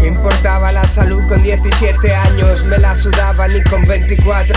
[0.00, 2.64] ¿Qué importaba la salud con 17 años?
[2.64, 4.56] Me la sudaba ni con 24.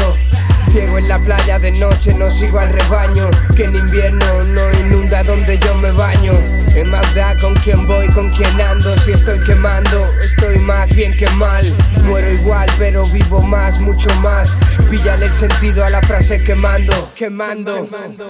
[0.70, 3.30] Ciego en la playa de noche, no sigo al rebaño.
[3.56, 6.34] Que en invierno no inunda donde yo me baño.
[6.74, 8.98] ¿Qué más da con quién voy, con quién ando?
[9.00, 11.66] Si estoy quemando, estoy más bien que mal.
[12.04, 14.50] Muero igual, pero vivo más, mucho más.
[14.90, 17.88] Píllale el sentido a la frase quemando, quemando.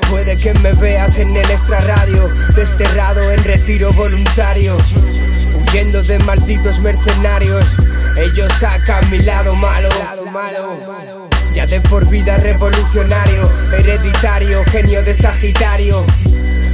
[0.10, 4.78] Puede que me veas en el extra radio, desterrado en retiro voluntario.
[5.76, 7.66] Huyendo de malditos mercenarios,
[8.16, 9.90] ellos sacan mi lado malo.
[11.54, 16.06] Ya de por vida revolucionario, hereditario, genio de Sagitario.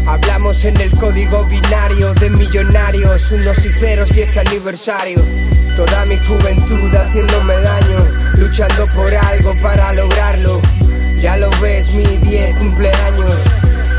[0.05, 5.25] Hablamos en el código binario de millonarios, unos y ceros, 10 aniversario.
[5.75, 10.61] Toda mi juventud haciéndome daño, luchando por algo para lograrlo.
[11.19, 13.35] Ya lo ves, mi 10 cumpleaños.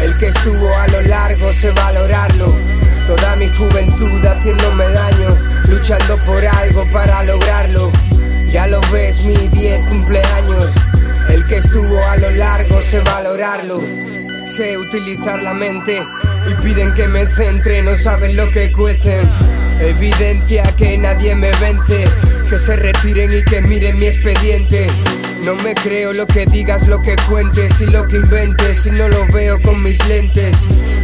[0.00, 2.54] El que estuvo a lo largo sé valorarlo.
[3.06, 4.24] Toda mi juventud
[6.26, 7.90] por algo para lograrlo.
[8.50, 10.70] Ya lo ves, mi 10 cumpleaños.
[11.28, 13.82] El que estuvo a lo largo sé valorarlo.
[14.44, 16.02] Sé utilizar la mente
[16.48, 19.28] y piden que me centre, no saben lo que cuecen.
[19.80, 22.04] Evidencia que nadie me vence,
[22.50, 24.88] que se retiren y que miren mi expediente.
[25.44, 29.08] No me creo lo que digas, lo que cuentes y lo que inventes, y no
[29.08, 30.56] lo veo con mis lentes.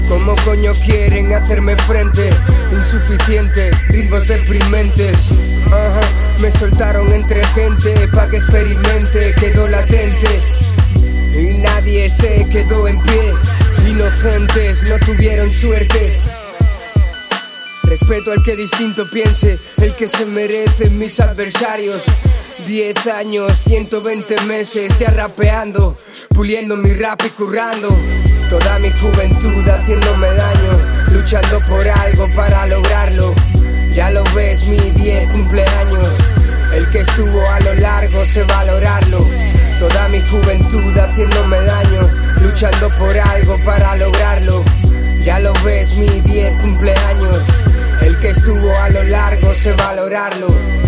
[0.09, 2.31] ¿Cómo coño quieren hacerme frente?
[2.73, 5.29] Insuficiente, ritmos deprimentes.
[6.41, 10.29] Me soltaron entre gente pa' que experimente, quedó latente.
[11.35, 13.35] Y nadie se quedó en pie.
[13.87, 16.19] Inocentes no tuvieron suerte.
[17.83, 22.03] Respeto al que distinto piense, el que se merece mis adversarios.
[22.69, 25.97] 10 años, 120 meses ya rapeando,
[26.35, 27.89] puliendo mi rap y currando.
[28.51, 30.79] Toda mi juventud haciéndome daño,
[31.11, 33.35] luchando por algo para lograrlo.
[33.95, 36.09] Ya lo ves, mi 10 cumpleaños.
[36.75, 39.27] El que estuvo a lo largo sé valorarlo.
[39.79, 42.11] Toda mi juventud haciéndome daño,
[42.43, 44.63] luchando por algo para lograrlo.
[45.25, 47.41] Ya lo ves, mi 10 cumpleaños.
[48.03, 50.88] El que estuvo a lo largo sé valorarlo.